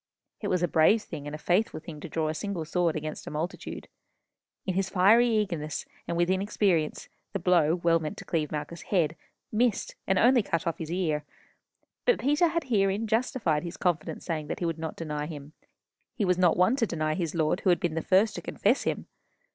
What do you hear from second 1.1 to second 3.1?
and a faithful to draw a single sword